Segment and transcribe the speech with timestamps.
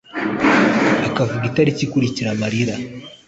[1.07, 2.75] akavuga itariki ikurikira amarira